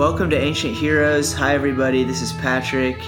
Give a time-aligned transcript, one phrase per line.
[0.00, 1.34] Welcome to Ancient Heroes.
[1.34, 2.04] Hi, everybody.
[2.04, 2.98] This is Patrick.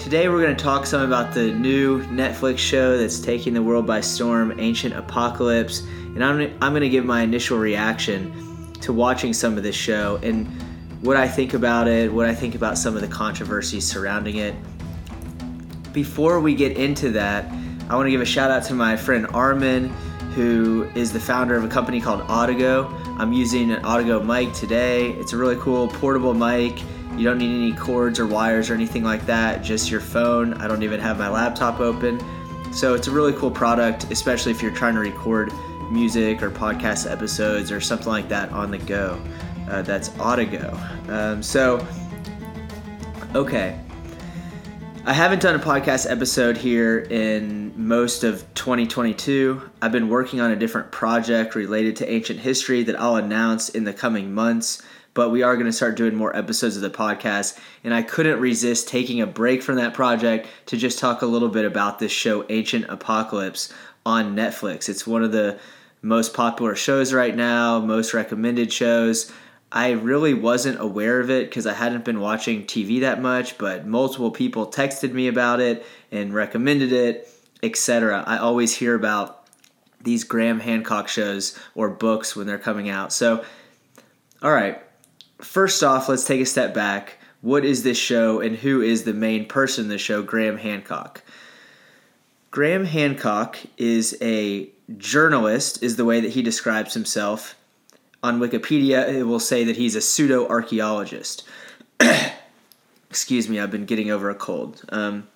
[0.00, 3.86] Today, we're going to talk some about the new Netflix show that's taking the world
[3.86, 5.82] by storm, Ancient Apocalypse.
[6.16, 10.18] And I'm, I'm going to give my initial reaction to watching some of this show
[10.24, 10.48] and
[11.02, 14.56] what I think about it, what I think about some of the controversies surrounding it.
[15.92, 17.44] Before we get into that,
[17.88, 19.90] I want to give a shout out to my friend Armin,
[20.34, 22.97] who is the founder of a company called Audigo.
[23.18, 25.10] I'm using an Audigo mic today.
[25.12, 26.80] It's a really cool portable mic.
[27.16, 30.54] You don't need any cords or wires or anything like that, just your phone.
[30.54, 32.20] I don't even have my laptop open.
[32.72, 35.52] So it's a really cool product, especially if you're trying to record
[35.90, 39.20] music or podcast episodes or something like that on the go.
[39.68, 40.72] Uh, that's Audigo.
[41.08, 41.84] Um, so,
[43.34, 43.80] okay.
[45.04, 49.70] I haven't done a podcast episode here in most of 2022.
[49.80, 53.84] I've been working on a different project related to ancient history that I'll announce in
[53.84, 54.82] the coming months,
[55.14, 57.58] but we are going to start doing more episodes of the podcast.
[57.84, 61.48] And I couldn't resist taking a break from that project to just talk a little
[61.48, 63.72] bit about this show, Ancient Apocalypse,
[64.04, 64.88] on Netflix.
[64.88, 65.58] It's one of the
[66.02, 69.32] most popular shows right now, most recommended shows.
[69.70, 73.86] I really wasn't aware of it because I hadn't been watching TV that much, but
[73.86, 77.28] multiple people texted me about it and recommended it,
[77.62, 78.24] etc.
[78.26, 79.46] I always hear about
[80.00, 83.12] these Graham Hancock shows or books when they're coming out.
[83.12, 83.44] So,
[84.42, 84.80] all right,
[85.38, 87.18] first off, let's take a step back.
[87.42, 91.22] What is this show and who is the main person in the show, Graham Hancock?
[92.50, 97.54] Graham Hancock is a journalist, is the way that he describes himself
[98.22, 101.46] on Wikipedia, it will say that he's a pseudo archaeologist.
[103.10, 104.82] Excuse me, I've been getting over a cold.
[104.90, 105.28] Um,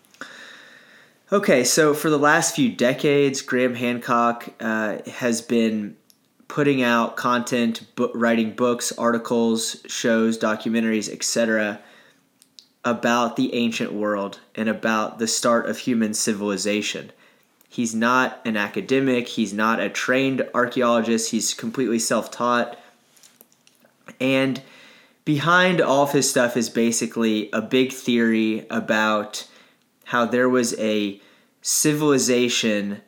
[1.31, 5.97] okay, so for the last few decades, Graham Hancock uh, has been
[6.49, 11.81] putting out content, bo- writing books, articles, shows, documentaries, etc.,
[12.85, 17.12] about the ancient world and about the start of human civilization.
[17.73, 22.79] He's not an academic, he's not a trained archaeologist, he's completely self taught.
[24.22, 24.62] And
[25.25, 29.47] behind all of his stuff is basically a big theory about
[30.05, 31.21] how there was a
[31.60, 33.03] civilization,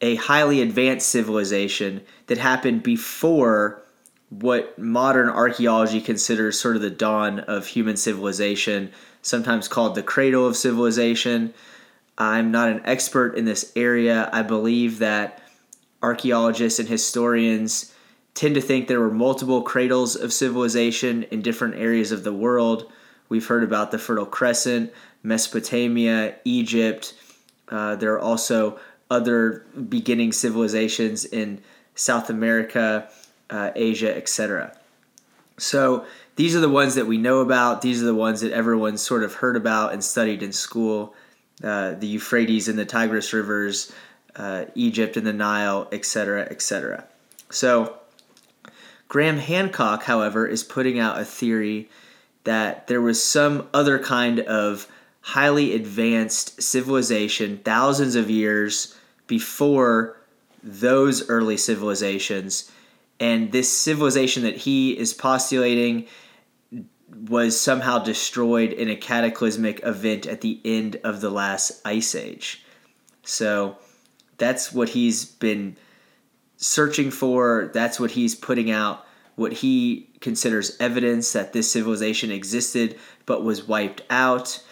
[0.00, 3.82] a highly advanced civilization that happened before
[4.30, 10.46] what modern archaeology considers sort of the dawn of human civilization, sometimes called the cradle
[10.46, 11.52] of civilization.
[12.16, 14.30] I'm not an expert in this area.
[14.32, 15.42] I believe that
[16.00, 17.91] archaeologists and historians
[18.34, 22.90] tend to think there were multiple cradles of civilization in different areas of the world.
[23.28, 27.14] We've heard about the Fertile Crescent, Mesopotamia, Egypt.
[27.68, 28.78] Uh, there are also
[29.10, 31.60] other beginning civilizations in
[31.94, 33.08] South America,
[33.50, 34.76] uh, Asia, etc.
[35.58, 36.06] So
[36.36, 37.82] these are the ones that we know about.
[37.82, 41.14] These are the ones that everyone's sort of heard about and studied in school
[41.62, 43.92] uh, the Euphrates and the Tigris rivers,
[44.34, 47.04] uh, Egypt and the Nile, etc., etc.
[47.50, 47.98] So,
[49.12, 51.90] Graham Hancock, however, is putting out a theory
[52.44, 54.88] that there was some other kind of
[55.20, 58.96] highly advanced civilization thousands of years
[59.26, 60.16] before
[60.62, 62.72] those early civilizations.
[63.20, 66.06] And this civilization that he is postulating
[67.28, 72.64] was somehow destroyed in a cataclysmic event at the end of the last ice age.
[73.24, 73.76] So
[74.38, 75.76] that's what he's been
[76.62, 77.70] searching for.
[77.74, 83.66] That's what he's putting out, what he considers evidence that this civilization existed but was
[83.66, 84.62] wiped out.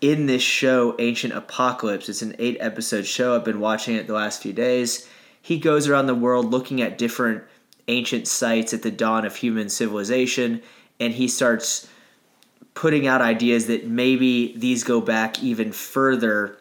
[0.00, 3.34] In this show, Ancient Apocalypse, it's an eight episode show.
[3.34, 5.08] I've been watching it the last few days.
[5.40, 7.44] He goes around the world looking at different
[7.86, 10.60] ancient sites at the dawn of human civilization
[11.00, 11.88] and he starts
[12.74, 16.58] putting out ideas that maybe these go back even further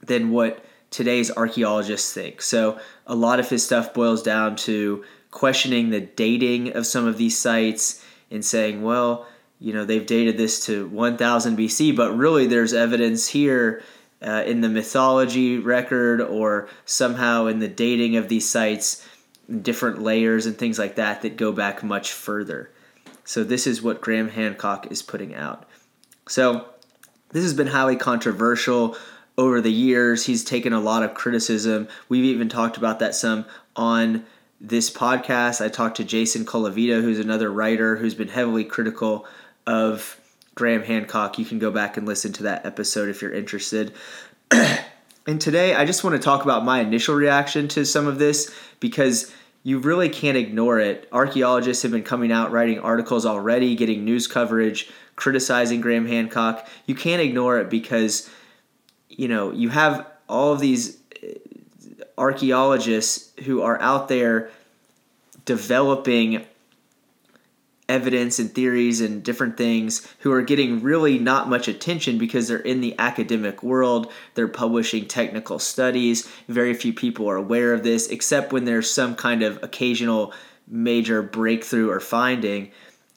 [0.00, 2.42] than what today's archaeologists think.
[2.42, 7.18] So a lot of his stuff boils down to questioning the dating of some of
[7.18, 9.26] these sites and saying, well,
[9.58, 13.82] you know, they've dated this to 1000 BC, but really there's evidence here
[14.22, 19.06] uh, in the mythology record or somehow in the dating of these sites,
[19.62, 22.70] different layers and things like that that go back much further.
[23.24, 25.68] So this is what Graham Hancock is putting out.
[26.28, 26.66] So
[27.30, 28.96] this has been highly controversial
[29.38, 30.26] over the years.
[30.26, 31.88] He's taken a lot of criticism.
[32.08, 33.44] We've even talked about that some
[33.74, 34.24] on
[34.60, 35.64] this podcast.
[35.64, 39.26] I talked to Jason Colavito, who's another writer who's been heavily critical
[39.66, 40.18] of
[40.54, 41.38] Graham Hancock.
[41.38, 43.92] You can go back and listen to that episode if you're interested.
[44.50, 48.54] and today I just want to talk about my initial reaction to some of this
[48.80, 49.32] because
[49.66, 51.08] you really can't ignore it.
[51.12, 56.68] Archaeologists have been coming out writing articles already, getting news coverage, criticizing Graham Hancock.
[56.86, 58.30] You can't ignore it because,
[59.16, 61.28] you know, you have all of these uh,
[62.18, 64.50] archaeologists who are out there
[65.44, 66.44] developing
[67.88, 72.58] evidence and theories and different things who are getting really not much attention because they're
[72.58, 74.12] in the academic world.
[74.34, 76.28] They're publishing technical studies.
[76.48, 80.32] Very few people are aware of this, except when there's some kind of occasional
[80.66, 82.72] major breakthrough or finding.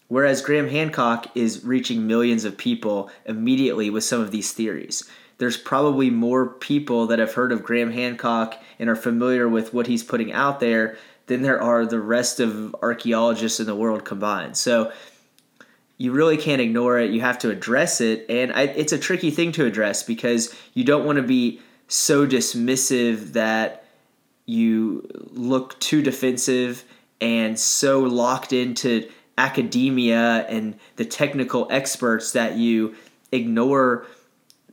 [0.07, 5.03] Whereas Graham Hancock is reaching millions of people immediately with some of these theories.
[5.39, 9.87] There's probably more people that have heard of Graham Hancock and are familiar with what
[9.87, 14.57] he's putting out there than there are the rest of archaeologists in the world combined.
[14.57, 14.91] So
[15.97, 17.11] you really can't ignore it.
[17.11, 20.83] You have to address it, and I, it's a tricky thing to address because you
[20.83, 23.85] don't want to be so dismissive that
[24.45, 26.83] you look too defensive
[27.21, 32.95] and so locked into academia and the technical experts that you
[33.31, 34.05] ignore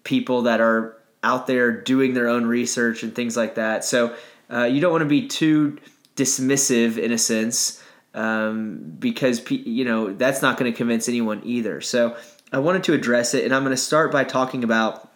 [0.06, 3.84] people that are out there doing their own research and things like that.
[3.84, 4.14] So
[4.50, 5.76] uh, you don't want to be too
[6.14, 7.82] dismissive in a sense
[8.14, 11.80] um, because you know that's not going to convince anyone either.
[11.80, 12.16] So
[12.52, 15.10] I wanted to address it, and I'm going to start by talking about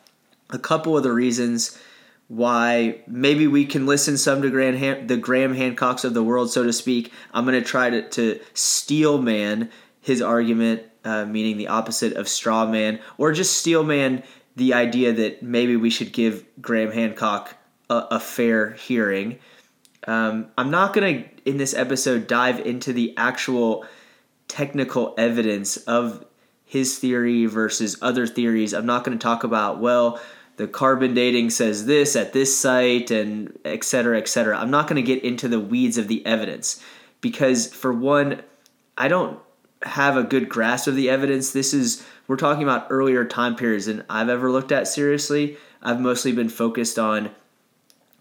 [0.50, 1.78] a couple of the reasons
[2.26, 6.50] why maybe we can listen some to Graham Han- the Graham Hancocks of the world,
[6.50, 7.12] so to speak.
[7.32, 9.70] I'm going to try to, to steel man
[10.00, 14.22] his argument, uh, meaning the opposite of straw man, or just steel man
[14.60, 17.56] the idea that maybe we should give Graham Hancock
[17.88, 19.38] a, a fair hearing.
[20.06, 23.86] Um, I'm not going to, in this episode, dive into the actual
[24.48, 26.24] technical evidence of
[26.64, 28.74] his theory versus other theories.
[28.74, 30.20] I'm not going to talk about, well,
[30.56, 34.58] the carbon dating says this at this site and et cetera, et cetera.
[34.58, 36.82] I'm not going to get into the weeds of the evidence
[37.22, 38.42] because, for one,
[38.98, 39.38] I don't
[39.82, 41.52] have a good grasp of the evidence.
[41.52, 45.56] This is, we're talking about earlier time periods than I've ever looked at seriously.
[45.82, 47.32] I've mostly been focused on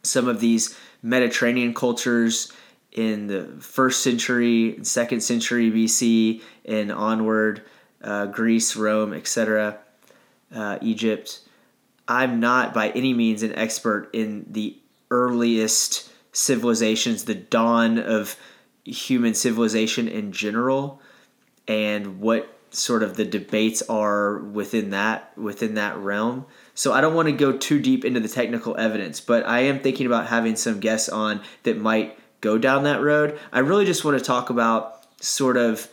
[0.01, 2.51] some of these Mediterranean cultures
[2.91, 7.61] in the first century, second century BC, and onward,
[8.03, 9.77] uh, Greece, Rome, etc.,
[10.55, 11.41] uh, Egypt.
[12.07, 14.75] I'm not by any means an expert in the
[15.11, 18.37] earliest civilizations, the dawn of
[18.83, 20.99] human civilization in general,
[21.67, 26.45] and what sort of the debates are within that within that realm.
[26.73, 29.79] So I don't want to go too deep into the technical evidence, but I am
[29.79, 33.39] thinking about having some guests on that might go down that road.
[33.51, 35.87] I really just want to talk about sort of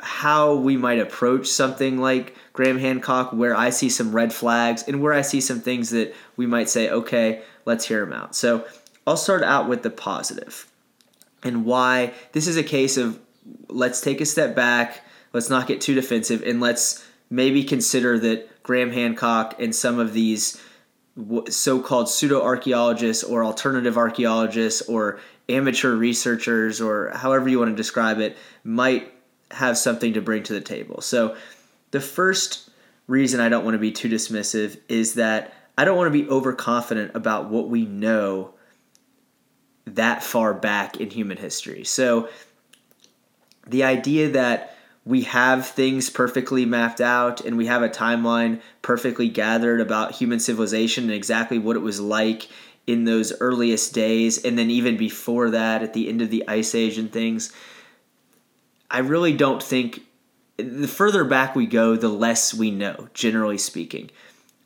[0.00, 5.02] how we might approach something like Graham Hancock, where I see some red flags and
[5.02, 8.34] where I see some things that we might say, okay, let's hear them out.
[8.34, 8.66] So
[9.06, 10.70] I'll start out with the positive
[11.42, 13.18] and why this is a case of
[13.68, 18.62] let's take a step back, let's not get too defensive, and let's maybe consider that
[18.62, 20.60] Graham Hancock and some of these
[21.48, 28.20] so-called pseudo archaeologists or alternative archaeologists or amateur researchers or however you want to describe
[28.20, 29.12] it might
[29.50, 31.00] have something to bring to the table.
[31.00, 31.36] So
[31.90, 32.70] the first
[33.06, 36.28] reason I don't want to be too dismissive is that I don't want to be
[36.28, 38.54] overconfident about what we know
[39.86, 41.84] that far back in human history.
[41.84, 42.28] So
[43.66, 44.76] the idea that
[45.08, 50.38] we have things perfectly mapped out and we have a timeline perfectly gathered about human
[50.38, 52.46] civilization and exactly what it was like
[52.86, 56.74] in those earliest days and then even before that at the end of the ice
[56.74, 57.50] age and things.
[58.90, 60.02] I really don't think
[60.58, 64.10] the further back we go the less we know generally speaking.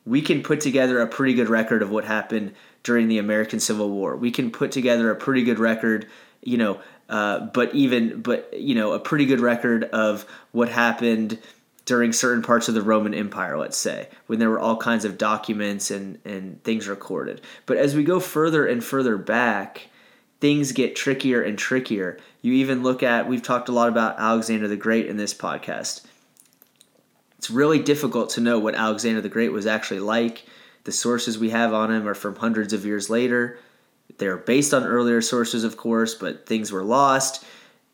[0.05, 3.91] We can put together a pretty good record of what happened during the american civil
[3.91, 4.17] war.
[4.17, 6.09] We can put together a pretty good record
[6.43, 11.39] you know uh, but even but you know a pretty good record of what happened
[11.85, 15.19] during certain parts of the Roman Empire, let's say, when there were all kinds of
[15.19, 17.41] documents and, and things recorded.
[17.67, 19.89] But as we go further and further back,
[20.41, 22.19] things get trickier and trickier.
[22.41, 26.03] You even look at, we've talked a lot about Alexander the Great in this podcast.
[27.39, 30.45] It's really difficult to know what Alexander the Great was actually like.
[30.85, 33.59] The sources we have on him are from hundreds of years later.
[34.19, 37.45] They're based on earlier sources, of course, but things were lost.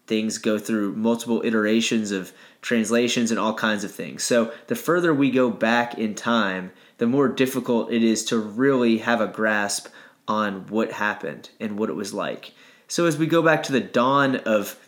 [0.06, 4.24] Things go through multiple iterations of translations and all kinds of things.
[4.24, 8.98] So the further we go back in time, the more difficult it is to really
[8.98, 9.88] have a grasp
[10.26, 12.52] on what happened and what it was like.
[12.88, 14.78] So as we go back to the dawn of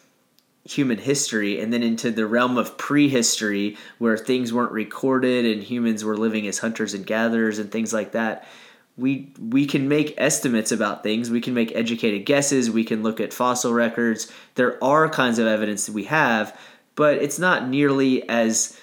[0.65, 6.05] human history and then into the realm of prehistory where things weren't recorded and humans
[6.05, 8.47] were living as hunters and gatherers and things like that,
[9.00, 11.30] we we can make estimates about things.
[11.30, 12.71] We can make educated guesses.
[12.71, 14.30] We can look at fossil records.
[14.57, 16.57] There are kinds of evidence that we have,
[16.95, 18.78] but it's not nearly as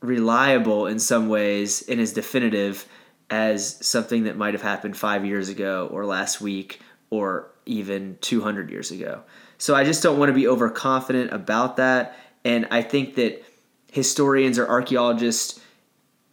[0.00, 2.86] reliable in some ways and as definitive
[3.28, 8.70] as something that might have happened five years ago or last week or even 200
[8.70, 9.22] years ago.
[9.58, 12.16] So I just don't want to be overconfident about that.
[12.44, 13.42] And I think that
[13.90, 15.60] historians or archaeologists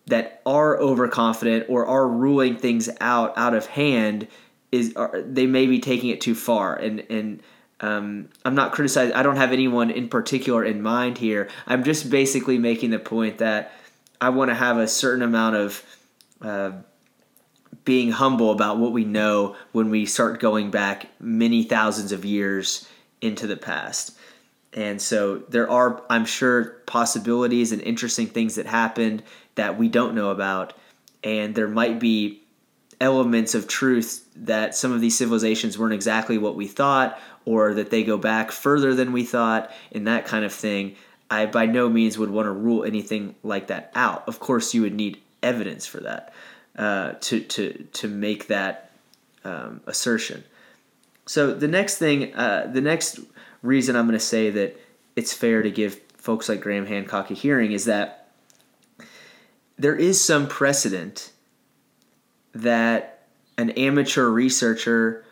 [0.08, 4.28] that are overconfident or are ruling things out out of hand
[4.72, 7.42] is are, they may be taking it too far and and
[7.80, 9.14] um, I'm not criticizing.
[9.14, 11.50] I don't have anyone in particular in mind here.
[11.68, 13.74] I'm just basically making the point that
[14.22, 15.84] I want to have a certain amount of
[16.42, 16.72] uh,
[17.84, 22.88] being humble about what we know when we start going back many thousands of years
[23.20, 24.18] into the past.
[24.72, 29.24] And so there are, I'm sure, possibilities and interesting things that happened
[29.56, 30.74] that we don't know about.
[31.24, 32.42] And there might be
[33.00, 37.90] elements of truth that some of these civilizations weren't exactly what we thought, or that
[37.90, 40.96] they go back further than we thought, and that kind of thing.
[41.30, 44.28] I by no means would want to rule anything like that out.
[44.28, 46.34] Of course, you would need evidence for that
[46.78, 48.92] uh, to to to make that
[49.44, 50.44] um, assertion.
[51.26, 53.20] So the next thing, uh, the next
[53.62, 54.80] reason I'm going to say that
[55.16, 58.23] it's fair to give folks like Graham Hancock a hearing is that
[59.84, 61.34] there is some precedent
[62.54, 65.26] that an amateur researcher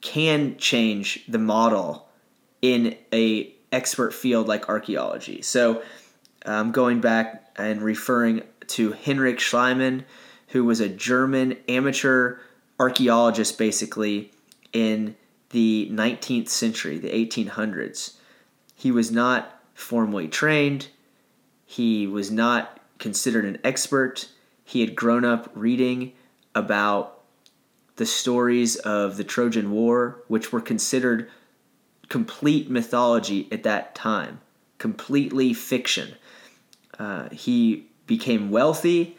[0.00, 2.08] can change the model
[2.62, 5.42] in a expert field like archaeology.
[5.42, 5.82] So,
[6.46, 10.04] um, going back and referring to Heinrich Schliemann,
[10.48, 12.38] who was a German amateur
[12.78, 14.32] archaeologist, basically
[14.72, 15.14] in
[15.50, 18.14] the 19th century, the 1800s.
[18.74, 20.88] He was not formally trained.
[21.66, 24.28] He was not considered an expert.
[24.64, 26.12] He had grown up reading
[26.54, 27.20] about
[27.96, 31.28] the stories of the Trojan War, which were considered
[32.08, 34.40] complete mythology at that time,
[34.78, 36.14] completely fiction.
[36.98, 39.16] Uh, he became wealthy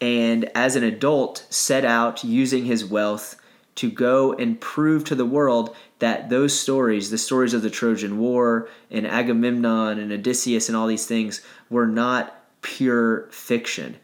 [0.00, 3.40] and, as an adult, set out using his wealth
[3.74, 8.18] to go and prove to the world that those stories, the stories of the Trojan
[8.18, 13.96] War and Agamemnon and Odysseus and all these things, were not pure fiction.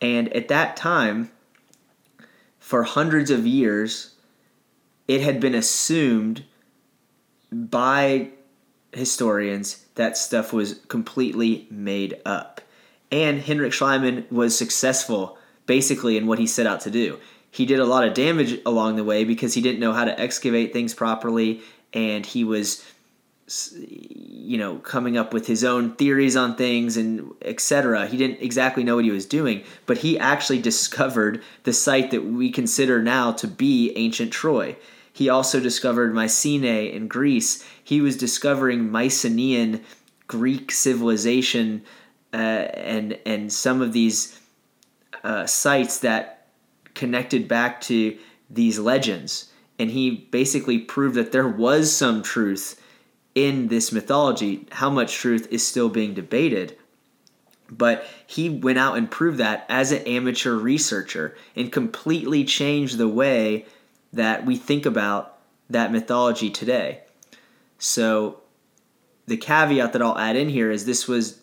[0.00, 1.30] And at that time,
[2.58, 4.14] for hundreds of years,
[5.08, 6.44] it had been assumed
[7.50, 8.30] by
[8.92, 12.60] historians that stuff was completely made up.
[13.10, 17.18] And Heinrich Schliemann was successful basically in what he set out to do.
[17.50, 20.20] He did a lot of damage along the way because he didn't know how to
[20.20, 22.84] excavate things properly and he was
[23.46, 28.82] you know coming up with his own theories on things and etc he didn't exactly
[28.82, 33.32] know what he was doing but he actually discovered the site that we consider now
[33.32, 34.76] to be ancient troy.
[35.12, 37.64] He also discovered mycenae in greece.
[37.82, 39.82] He was discovering mycenaean
[40.26, 41.82] greek civilization
[42.32, 44.40] uh, and and some of these
[45.22, 46.46] uh, sites that
[46.94, 48.16] connected back to
[48.50, 49.50] these legends.
[49.78, 52.80] And he basically proved that there was some truth
[53.34, 54.66] in this mythology.
[54.72, 56.76] How much truth is still being debated.
[57.70, 63.08] But he went out and proved that as an amateur researcher and completely changed the
[63.08, 63.66] way
[64.12, 65.38] that we think about
[65.70, 67.00] that mythology today.
[67.78, 68.40] So,
[69.26, 71.40] the caveat that I'll add in here is this was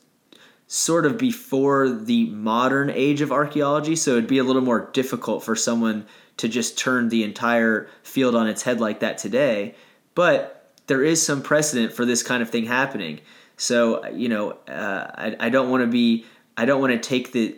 [0.67, 5.43] sort of before the modern age of archaeology, so it'd be a little more difficult
[5.43, 6.05] for someone
[6.37, 9.75] to just turn the entire field on its head like that today.
[10.15, 10.60] But
[10.91, 13.21] there is some precedent for this kind of thing happening.
[13.55, 16.25] So you know, uh, I, I don't want to be
[16.57, 17.55] I don't want to take the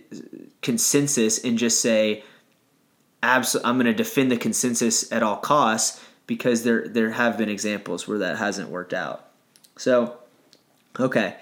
[0.62, 2.24] consensus and just say
[3.24, 7.50] abs- I'm going to defend the consensus at all costs because there there have been
[7.50, 9.32] examples where that hasn't worked out.
[9.78, 10.20] So,
[11.00, 11.38] okay.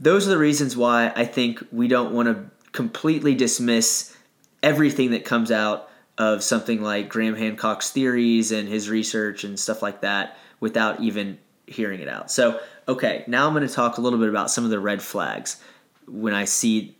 [0.00, 4.16] Those are the reasons why I think we don't want to completely dismiss
[4.64, 9.80] everything that comes out of something like Graham Hancock's theories and his research and stuff
[9.80, 12.30] like that without even hearing it out.
[12.30, 15.02] So, okay, now I'm going to talk a little bit about some of the red
[15.02, 15.60] flags
[16.08, 16.96] when I see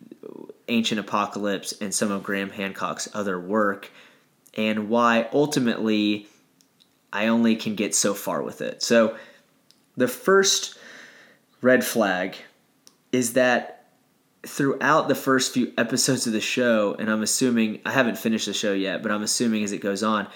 [0.69, 3.91] Ancient Apocalypse and some of Graham Hancock's other work
[4.53, 6.29] and why ultimately
[7.11, 8.83] I only can get so far with it.
[8.83, 9.17] So,
[9.97, 10.77] the first
[11.63, 12.37] red flag
[13.13, 13.87] is that
[14.47, 18.53] throughout the first few episodes of the show, and I'm assuming I haven't finished the
[18.53, 20.29] show yet, but I'm assuming as it goes on,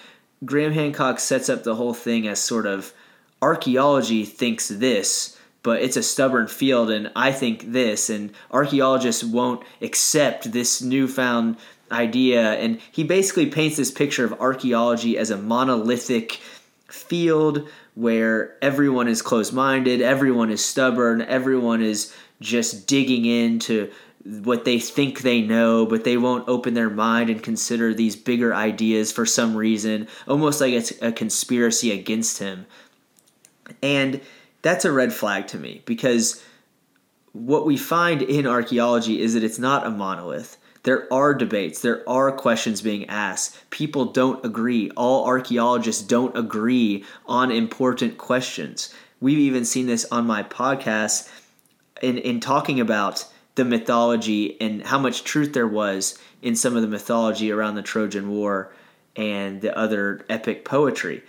[0.47, 2.95] Graham Hancock sets up the whole thing as sort of
[3.41, 9.65] archaeology thinks this, but it's a stubborn field, and I think this, and archaeologists won't
[9.83, 11.57] accept this newfound
[11.91, 16.41] idea, and he basically paints this picture of archaeology as a monolithic
[16.89, 23.91] field where everyone is closed minded, everyone is stubborn, everyone is just digging into
[24.45, 28.55] what they think they know, but they won't open their mind and consider these bigger
[28.55, 32.67] ideas for some reason, almost like it's a conspiracy against him.
[33.83, 34.21] And
[34.63, 36.43] that's a red flag to me because
[37.33, 40.57] what we find in archaeology is that it's not a monolith.
[40.85, 43.59] There are debates, there are questions being asked.
[43.71, 44.91] People don't agree.
[44.97, 48.95] All archaeologists don't agree on important questions.
[49.21, 51.31] We've even seen this on my podcast
[52.01, 56.83] in, in talking about the mythology and how much truth there was in some of
[56.83, 58.73] the mythology around the Trojan War
[59.17, 61.23] and the other epic poetry.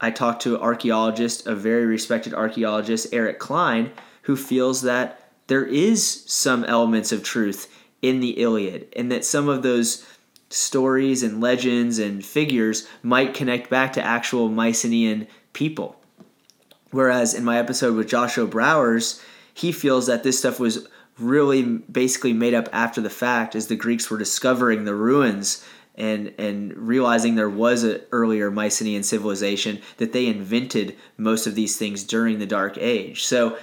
[0.00, 5.64] I talked to an archaeologist, a very respected archaeologist, Eric Cline, who feels that there
[5.64, 10.06] is some elements of truth in the Iliad and that some of those
[10.50, 16.00] stories and legends and figures might connect back to actual Mycenaean people.
[16.90, 20.86] Whereas in my episode with Joshua Browers, he feels that this stuff was
[21.18, 25.64] really basically made up after the fact as the Greeks were discovering the ruins
[25.98, 31.76] and and realizing there was an earlier Mycenaean civilization that they invented most of these
[31.76, 33.24] things during the Dark Age.
[33.24, 33.58] So,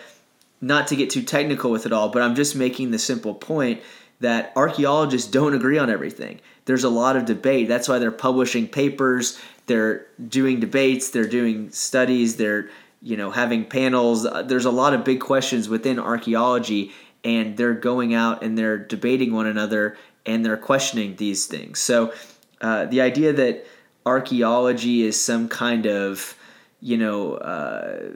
[0.61, 3.81] not to get too technical with it all, but I'm just making the simple point
[4.19, 6.39] that archaeologists don't agree on everything.
[6.65, 7.67] There's a lot of debate.
[7.67, 12.69] That's why they're publishing papers, they're doing debates, they're doing studies, they're
[13.01, 14.25] you know having panels.
[14.25, 16.91] Uh, there's a lot of big questions within archaeology
[17.23, 21.79] and they're going out and they're debating one another and they're questioning these things.
[21.79, 22.13] So
[22.61, 23.65] uh, the idea that
[24.05, 26.37] archaeology is some kind of
[26.79, 28.11] you know uh,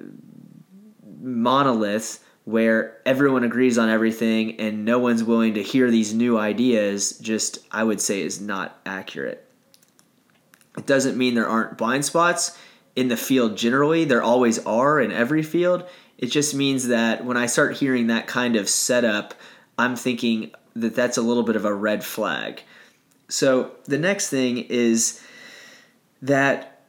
[1.21, 7.17] monolith where everyone agrees on everything and no one's willing to hear these new ideas
[7.19, 9.45] just i would say is not accurate.
[10.77, 12.57] It doesn't mean there aren't blind spots
[12.95, 14.05] in the field generally.
[14.05, 15.87] There always are in every field.
[16.17, 19.33] It just means that when i start hearing that kind of setup
[19.77, 22.63] i'm thinking that that's a little bit of a red flag.
[23.27, 25.21] So the next thing is
[26.21, 26.83] that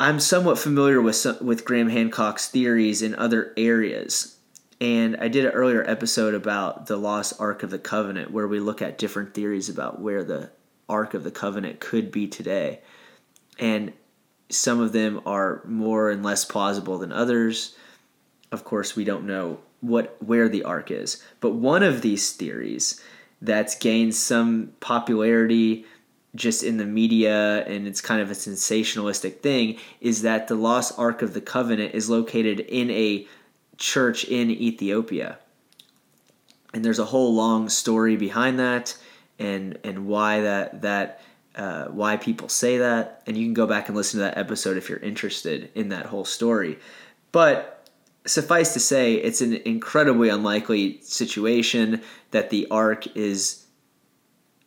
[0.00, 4.36] I'm somewhat familiar with some, with Graham Hancock's theories in other areas.
[4.80, 8.58] And I did an earlier episode about the lost Ark of the Covenant, where we
[8.58, 10.50] look at different theories about where the
[10.88, 12.80] Ark of the Covenant could be today.
[13.58, 13.92] And
[14.50, 17.76] some of them are more and less plausible than others.
[18.50, 21.22] Of course, we don't know what where the ark is.
[21.40, 23.00] But one of these theories
[23.44, 25.84] that's gained some popularity
[26.34, 30.92] just in the media and it's kind of a sensationalistic thing is that the lost
[30.98, 33.26] ark of the covenant is located in a
[33.76, 35.38] church in Ethiopia.
[36.72, 38.96] And there's a whole long story behind that
[39.38, 41.20] and and why that that
[41.54, 44.76] uh, why people say that and you can go back and listen to that episode
[44.76, 46.78] if you're interested in that whole story.
[47.30, 47.73] But
[48.26, 53.66] suffice to say, it's an incredibly unlikely situation that the ark is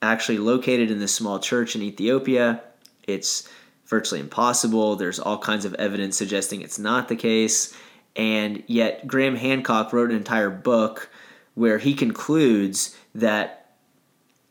[0.01, 2.61] actually located in this small church in Ethiopia.
[3.07, 3.49] It's
[3.87, 4.95] virtually impossible.
[4.95, 7.75] There's all kinds of evidence suggesting it's not the case.
[8.15, 11.09] And yet, Graham Hancock wrote an entire book
[11.55, 13.71] where he concludes that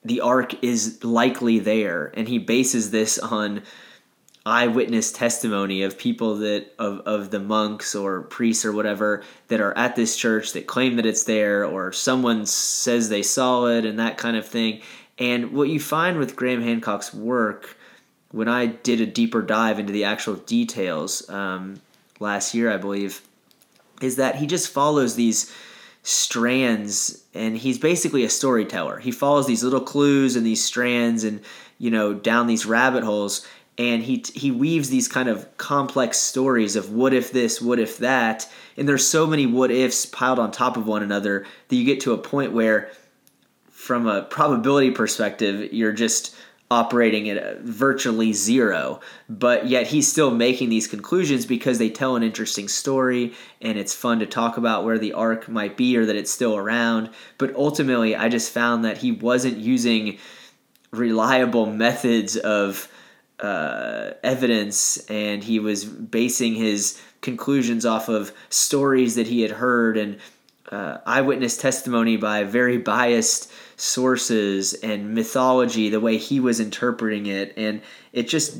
[0.04, 2.12] the ark is likely there.
[2.14, 3.62] And he bases this on
[4.46, 9.76] eyewitness testimony of people that of, of the monks or priests or whatever that are
[9.76, 13.98] at this church that claim that it's there or someone says they saw it and
[13.98, 14.80] that kind of thing.
[15.18, 17.76] And what you find with graham hancock's work
[18.30, 21.80] when i did a deeper dive into the actual details um,
[22.20, 23.22] last year i believe
[24.00, 25.52] is that he just follows these
[26.02, 28.98] strands and he's basically a storyteller.
[28.98, 31.40] He follows these little clues and these strands and
[31.78, 33.44] you know down these rabbit holes
[33.78, 37.98] and he he weaves these kind of complex stories of what if this, what if
[37.98, 41.84] that, and there's so many what ifs piled on top of one another that you
[41.84, 42.90] get to a point where,
[43.70, 46.34] from a probability perspective, you're just
[46.70, 49.00] operating at virtually zero.
[49.28, 53.94] But yet he's still making these conclusions because they tell an interesting story and it's
[53.94, 57.10] fun to talk about where the ark might be or that it's still around.
[57.38, 60.18] But ultimately, I just found that he wasn't using
[60.90, 62.88] reliable methods of
[63.40, 69.96] uh, evidence and he was basing his conclusions off of stories that he had heard
[69.96, 70.18] and
[70.70, 77.52] uh, eyewitness testimony by very biased sources and mythology the way he was interpreting it
[77.56, 78.58] and it just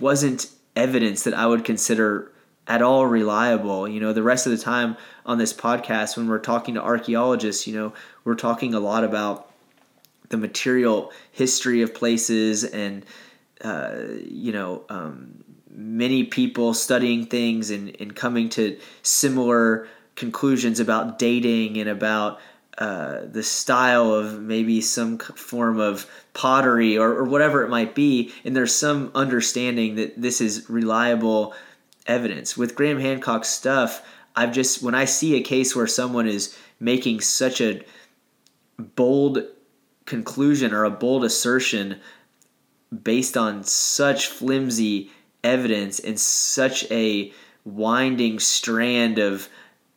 [0.00, 2.32] wasn't evidence that I would consider
[2.66, 3.88] at all reliable.
[3.88, 7.66] You know, the rest of the time on this podcast when we're talking to archaeologists,
[7.66, 7.92] you know,
[8.24, 9.50] we're talking a lot about
[10.28, 13.06] the material history of places and
[13.62, 21.18] uh, you know um, many people studying things and, and coming to similar conclusions about
[21.18, 22.40] dating and about
[22.78, 28.32] uh, the style of maybe some form of pottery or, or whatever it might be,
[28.44, 31.54] and there's some understanding that this is reliable
[32.06, 32.56] evidence.
[32.56, 37.20] With Graham Hancock's stuff, I've just, when I see a case where someone is making
[37.20, 37.82] such a
[38.78, 39.42] bold
[40.04, 41.98] conclusion or a bold assertion
[43.02, 45.10] based on such flimsy
[45.42, 47.32] evidence and such a
[47.64, 49.48] winding strand of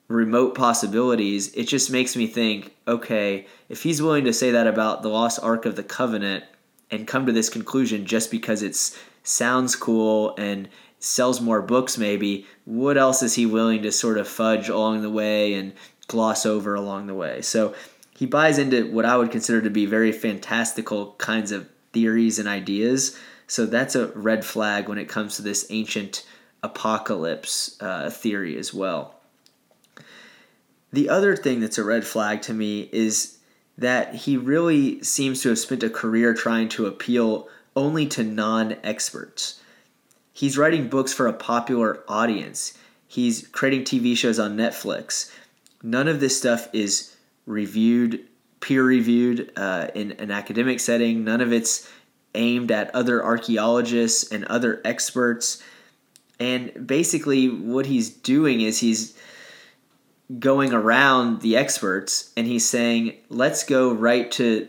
[0.07, 5.03] remote possibilities, it just makes me think okay, if he's willing to say that about
[5.03, 6.43] the Lost Ark of the Covenant
[6.91, 8.75] and come to this conclusion just because it
[9.23, 10.67] sounds cool and
[10.99, 15.09] sells more books, maybe, what else is he willing to sort of fudge along the
[15.09, 15.73] way and
[16.07, 17.41] gloss over along the way?
[17.41, 17.75] So
[18.17, 22.47] he buys into what I would consider to be very fantastical kinds of theories and
[22.47, 23.17] ideas.
[23.47, 26.25] So that's a red flag when it comes to this ancient
[26.61, 29.15] apocalypse uh, theory as well.
[30.91, 33.37] The other thing that's a red flag to me is
[33.77, 38.75] that he really seems to have spent a career trying to appeal only to non
[38.83, 39.61] experts.
[40.33, 45.31] He's writing books for a popular audience, he's creating TV shows on Netflix.
[45.81, 48.25] None of this stuff is reviewed,
[48.59, 51.23] peer reviewed uh, in an academic setting.
[51.23, 51.89] None of it's
[52.35, 55.63] aimed at other archaeologists and other experts.
[56.39, 59.17] And basically, what he's doing is he's
[60.37, 64.67] going around the experts and he's saying, let's go right to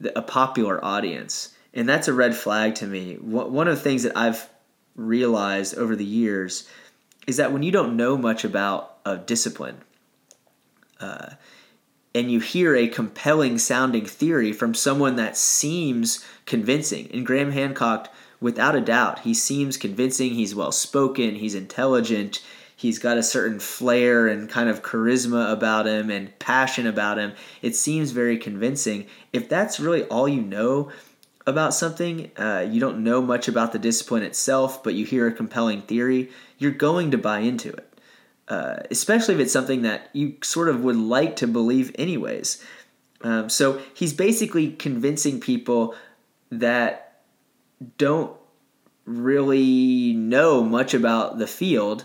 [0.00, 1.54] the, a popular audience.
[1.72, 3.14] And that's a red flag to me.
[3.14, 4.48] One of the things that I've
[4.96, 6.68] realized over the years
[7.26, 9.78] is that when you don't know much about a discipline,
[11.00, 11.30] uh,
[12.14, 18.12] and you hear a compelling sounding theory from someone that seems convincing, and Graham Hancock,
[18.40, 22.40] without a doubt, he seems convincing, he's well spoken, he's intelligent,
[22.78, 27.32] He's got a certain flair and kind of charisma about him and passion about him.
[27.60, 29.06] It seems very convincing.
[29.32, 30.92] If that's really all you know
[31.44, 35.32] about something, uh, you don't know much about the discipline itself, but you hear a
[35.32, 37.87] compelling theory, you're going to buy into it.
[38.48, 42.64] Uh, especially if it's something that you sort of would like to believe, anyways.
[43.20, 45.94] Um, so he's basically convincing people
[46.50, 47.20] that
[47.98, 48.34] don't
[49.04, 52.04] really know much about the field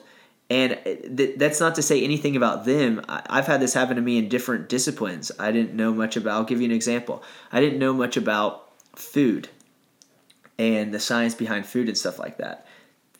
[0.49, 0.77] and
[1.17, 3.01] th- that's not to say anything about them.
[3.07, 5.31] I've had this happen to me in different disciplines.
[5.39, 7.23] I didn't know much about, I'll give you an example.
[7.51, 9.49] I didn't know much about food
[10.59, 12.67] and the science behind food and stuff like that.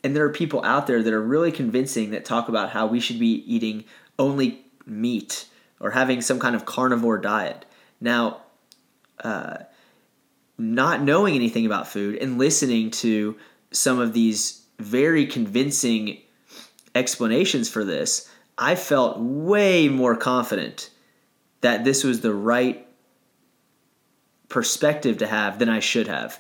[0.03, 2.99] And there are people out there that are really convincing that talk about how we
[2.99, 3.85] should be eating
[4.19, 5.47] only meat
[5.79, 7.65] or having some kind of carnivore diet.
[8.01, 8.41] Now,
[9.23, 9.59] uh,
[10.57, 13.37] not knowing anything about food and listening to
[13.71, 16.19] some of these very convincing
[16.95, 20.89] explanations for this, I felt way more confident
[21.61, 22.85] that this was the right
[24.49, 26.39] perspective to have than I should have.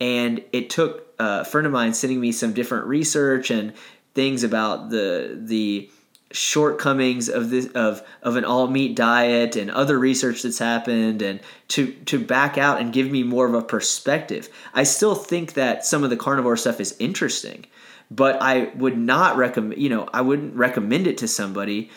[0.00, 3.74] And it took a friend of mine sending me some different research and
[4.14, 5.90] things about the the
[6.32, 11.40] shortcomings of this of of an all meat diet and other research that's happened and
[11.68, 14.48] to to back out and give me more of a perspective.
[14.72, 17.66] I still think that some of the carnivore stuff is interesting
[18.10, 21.90] but I would not recommend, you know, I wouldn't recommend it to somebody.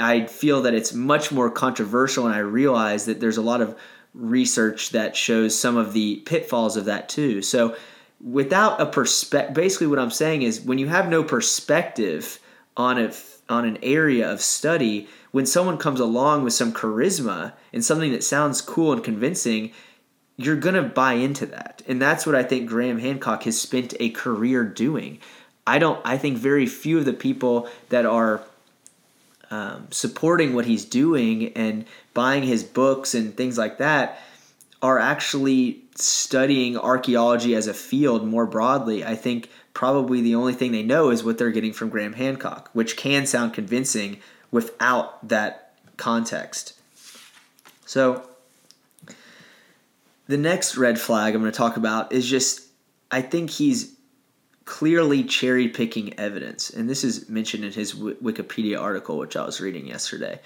[0.00, 3.76] I feel that it's much more controversial, and I realize that there's a lot of
[4.14, 7.42] research that shows some of the pitfalls of that too.
[7.42, 7.76] So,
[8.20, 12.38] without a perspective, basically, what I'm saying is when you have no perspective
[12.76, 13.12] on a
[13.48, 18.24] on an area of study, when someone comes along with some charisma and something that
[18.24, 19.72] sounds cool and convincing,
[20.36, 24.10] you're gonna buy into that, and that's what I think Graham Hancock has spent a
[24.10, 25.18] career doing.
[25.66, 26.00] I don't.
[26.04, 28.42] I think very few of the people that are
[29.50, 31.84] um, supporting what he's doing and
[32.14, 34.20] buying his books and things like that
[34.82, 39.04] are actually studying archaeology as a field more broadly.
[39.04, 42.70] I think probably the only thing they know is what they're getting from Graham Hancock,
[42.72, 44.18] which can sound convincing
[44.50, 46.74] without that context.
[47.86, 48.28] So,
[50.26, 52.66] the next red flag I'm going to talk about is just
[53.10, 53.94] I think he's
[54.68, 56.68] clearly cherry picking evidence.
[56.68, 60.40] And this is mentioned in his Wikipedia article, which I was reading yesterday.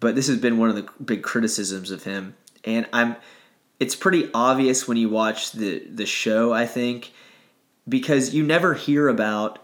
[0.00, 2.34] But this has been one of the big criticisms of him.
[2.64, 3.14] And I'm
[3.78, 7.12] it's pretty obvious when you watch the the show, I think,
[7.88, 9.60] because you never hear about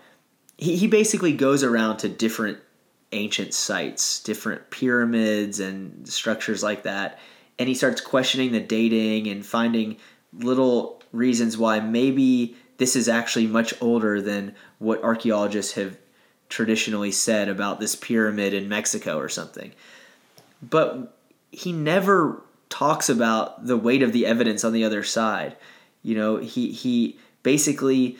[0.56, 2.58] he, he basically goes around to different
[3.10, 7.18] ancient sites, different pyramids and structures like that.
[7.58, 9.96] and he starts questioning the dating and finding
[10.32, 15.98] little reasons why maybe this is actually much older than what archaeologists have
[16.48, 19.72] traditionally said about this pyramid in Mexico or something.
[20.62, 21.14] But
[21.50, 25.56] he never talks about the weight of the evidence on the other side.
[26.02, 28.16] You know, he he basically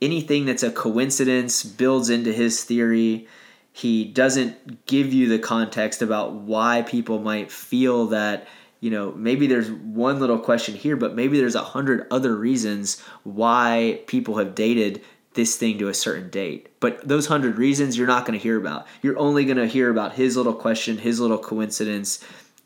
[0.00, 3.28] anything that's a coincidence builds into his theory.
[3.72, 8.48] He doesn't give you the context about why people might feel that
[8.80, 13.00] you know, maybe there's one little question here, but maybe there's a hundred other reasons
[13.22, 15.02] why people have dated
[15.34, 16.68] this thing to a certain date.
[16.80, 18.86] But those hundred reasons you're not going to hear about.
[19.02, 22.24] You're only going to hear about his little question, his little coincidence.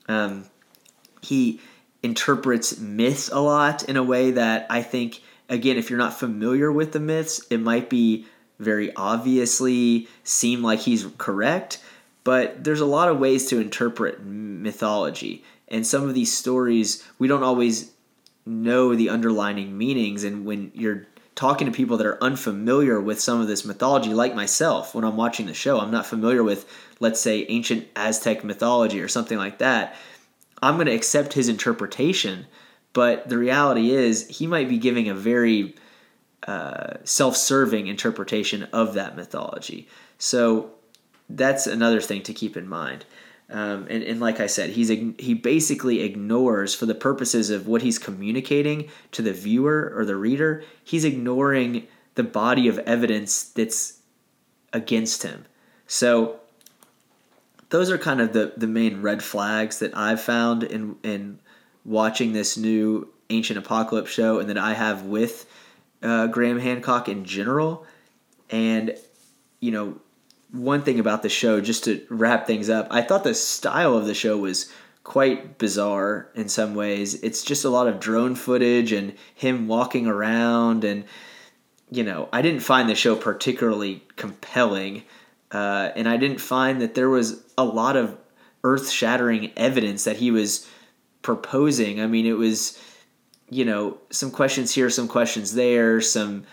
[0.08, 0.46] Um,
[1.20, 1.60] he
[2.02, 6.70] interprets myths a lot in a way that I think, again, if you're not familiar
[6.70, 8.26] with the myths, it might be
[8.60, 11.80] very obviously seem like he's correct.
[12.22, 17.28] But there's a lot of ways to interpret mythology and some of these stories we
[17.28, 17.92] don't always
[18.46, 20.22] know the underlining meanings.
[20.22, 24.34] And when you're talking to people that are unfamiliar with some of this mythology like
[24.34, 29.00] myself when I'm watching the show I'm not familiar with let's say ancient Aztec mythology
[29.00, 29.96] or something like that
[30.64, 32.46] I'm going to accept his interpretation.
[32.94, 35.74] But the reality is he might be giving a very
[36.46, 39.88] uh, self-serving interpretation of that mythology.
[40.16, 40.70] So
[41.28, 43.04] that's another thing to keep in mind
[43.50, 47.82] um, and, and like I said, he's he basically ignores, for the purposes of what
[47.82, 54.00] he's communicating to the viewer or the reader, he's ignoring the body of evidence that's
[54.72, 55.44] against him.
[55.86, 56.40] So
[57.68, 61.38] those are kind of the, the main red flags that I've found in in
[61.84, 65.46] watching this new Ancient Apocalypse show, and that I have with
[66.02, 67.86] uh, Graham Hancock in general.
[68.48, 68.96] And
[69.60, 70.00] you know,
[70.54, 74.06] one thing about the show, just to wrap things up, I thought the style of
[74.06, 77.14] the show was quite bizarre in some ways.
[77.22, 81.04] It's just a lot of drone footage and him walking around, and
[81.90, 85.02] you know, I didn't find the show particularly compelling,
[85.50, 88.16] uh, and I didn't find that there was a lot of
[88.62, 90.66] earth-shattering evidence that he was
[91.22, 92.00] proposing.
[92.00, 92.80] I mean, it was,
[93.50, 96.44] you know, some questions here, some questions there, some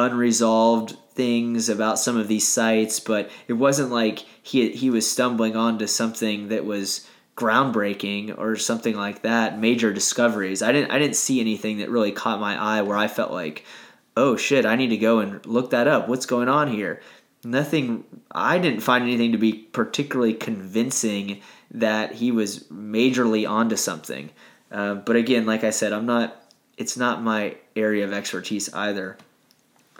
[0.00, 5.56] unresolved things about some of these sites, but it wasn't like he he was stumbling
[5.56, 10.62] onto something that was groundbreaking or something like that, major discoveries.
[10.62, 13.64] I didn't I didn't see anything that really caught my eye where I felt like,
[14.16, 16.08] "Oh shit, I need to go and look that up.
[16.08, 17.00] What's going on here?"
[17.44, 24.30] Nothing I didn't find anything to be particularly convincing that he was majorly onto something.
[24.70, 26.36] Uh, but again, like I said, I'm not
[26.76, 29.18] it's not my area of expertise either.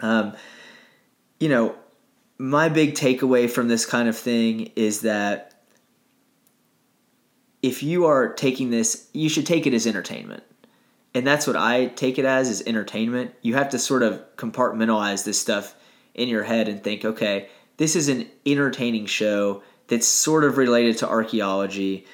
[0.01, 0.33] Um,
[1.39, 1.75] you know,
[2.37, 5.63] my big takeaway from this kind of thing is that
[7.61, 10.43] if you are taking this, you should take it as entertainment.
[11.13, 13.33] And that's what I take it as is entertainment.
[13.41, 15.75] You have to sort of compartmentalize this stuff
[16.15, 20.97] in your head and think, okay, this is an entertaining show that's sort of related
[20.99, 22.05] to archaeology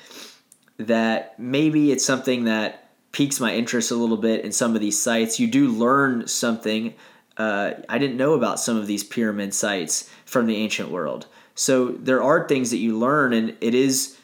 [0.77, 5.01] that maybe it's something that piques my interest a little bit in some of these
[5.01, 5.39] sites.
[5.39, 6.93] You do learn something
[7.37, 11.27] uh, I didn't know about some of these pyramid sites from the ancient world.
[11.55, 14.17] So there are things that you learn, and it is,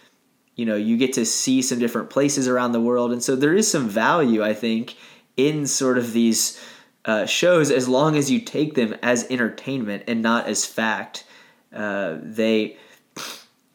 [0.55, 3.55] you know, you get to see some different places around the world, and so there
[3.55, 4.95] is some value, I think,
[5.35, 6.63] in sort of these
[7.05, 11.25] uh, shows as long as you take them as entertainment and not as fact.
[11.73, 12.77] Uh, they,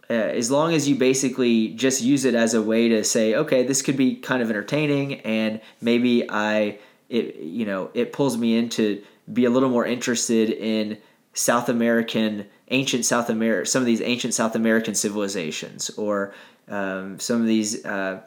[0.09, 3.65] uh, as long as you basically just use it as a way to say, okay,
[3.65, 8.57] this could be kind of entertaining, and maybe I, it, you know, it pulls me
[8.57, 10.99] into be a little more interested in
[11.35, 16.35] South American, ancient South America, some of these ancient South American civilizations, or
[16.69, 18.21] um, some of these uh,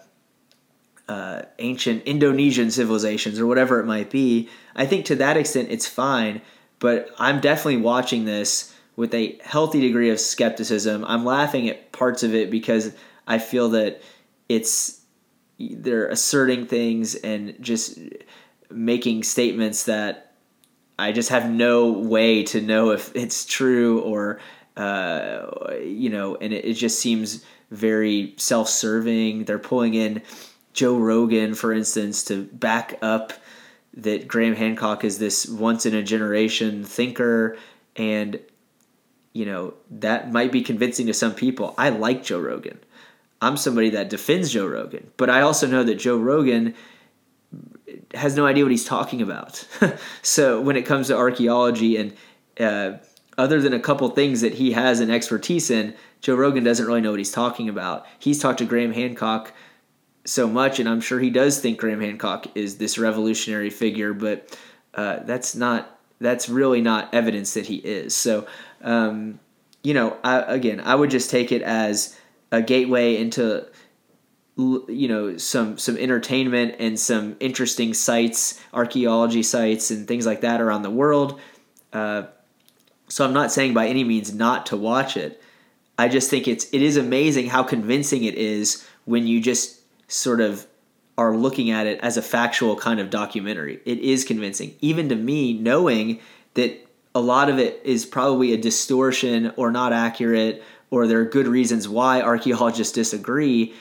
[1.08, 4.50] uh, ancient Indonesian civilizations, or whatever it might be.
[4.76, 6.42] I think to that extent it's fine,
[6.80, 11.04] but I'm definitely watching this with a healthy degree of skepticism.
[11.06, 12.94] I'm laughing at parts of it because
[13.28, 14.02] I feel that
[14.48, 15.02] it's
[15.60, 18.00] they're asserting things and just
[18.70, 20.31] making statements that
[21.02, 24.40] I just have no way to know if it's true or
[24.78, 29.46] uh, you know, and it, it just seems very self-serving.
[29.46, 30.22] They're pulling in
[30.74, 33.34] Joe Rogan, for instance, to back up
[33.96, 37.58] that Graham Hancock is this once in a generation thinker,
[37.96, 38.40] and
[39.34, 41.74] you know that might be convincing to some people.
[41.78, 42.80] I like Joe Rogan.
[43.42, 46.76] I'm somebody that defends Joe Rogan, but I also know that Joe Rogan
[48.14, 49.66] has no idea what he's talking about.
[50.22, 52.14] so when it comes to archaeology and
[52.60, 52.98] uh,
[53.38, 57.02] other than a couple things that he has an expertise in, Joe Rogan doesn't really
[57.02, 58.06] know what he's talking about.
[58.20, 59.54] He's talked to Graham Hancock
[60.26, 64.58] so much, and I'm sure he does think Graham Hancock is this revolutionary figure, but
[64.94, 68.16] uh, that's not that's really not evidence that he is.
[68.16, 68.46] So,
[68.84, 69.40] um,
[69.82, 72.16] you know, I, again, I would just take it as
[72.52, 73.66] a gateway into
[74.58, 80.62] you know some some entertainment and some interesting sites, archaeology sites, and things like that
[80.62, 81.40] around the world.
[81.94, 82.24] Uh,
[83.08, 85.42] so I'm not saying by any means not to watch it.
[85.98, 89.80] I just think it's it is amazing how convincing it is when you just
[90.12, 90.68] sort of
[91.18, 93.80] are looking at it as a factual kind of documentary.
[93.86, 96.20] It is convincing, even to me, knowing
[96.56, 101.26] that a lot of it is probably a distortion or not accurate, or there are
[101.26, 103.74] good reasons why archaeologists disagree.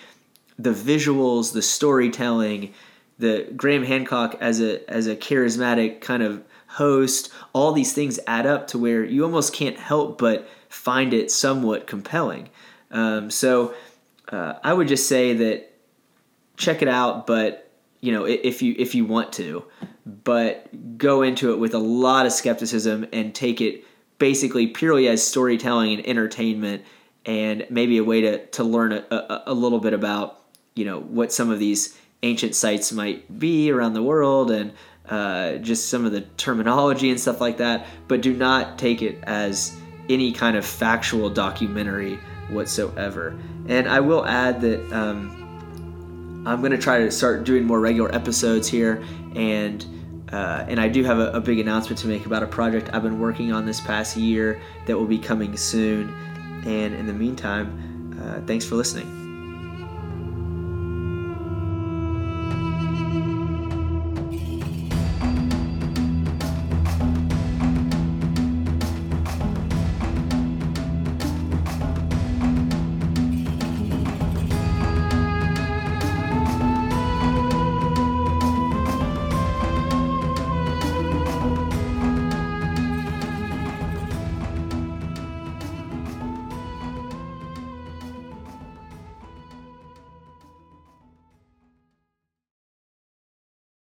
[0.61, 2.75] The visuals, the storytelling,
[3.18, 8.46] the Graham Hancock as a as a charismatic kind of host, all these things add
[8.46, 12.49] up to where you almost can't help but find it somewhat compelling.
[12.90, 13.75] Um, so
[14.31, 15.73] uh, I would just say that
[16.57, 17.70] check it out, but
[18.01, 19.64] you know if you if you want to,
[20.07, 23.85] but go into it with a lot of skepticism and take it
[24.18, 26.85] basically purely as storytelling and entertainment,
[27.27, 30.39] and maybe a way to to learn a, a, a little bit about
[30.75, 34.73] you know what some of these ancient sites might be around the world and
[35.09, 39.19] uh, just some of the terminology and stuff like that, but do not take it
[39.25, 39.77] as
[40.09, 42.19] any kind of factual documentary
[42.51, 43.39] whatsoever.
[43.69, 48.15] And I will add that um, I'm going to try to start doing more regular
[48.15, 49.05] episodes here,
[49.35, 49.85] and
[50.33, 53.03] uh, and I do have a, a, big announcement to make about a project I've
[53.03, 56.15] been working on this past year that will be coming soon.
[56.65, 59.30] And in the meantime, uh, thanks for listening.